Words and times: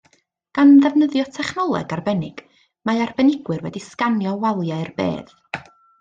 Gan 0.59 0.69
ddefnyddio 0.83 1.25
technoleg 1.35 1.93
arbennig, 1.97 2.41
mae 2.89 3.03
arbenigwyr 3.05 3.61
wedi 3.67 3.83
sganio 3.89 4.33
waliau'r 4.47 4.91
bedd 5.03 5.31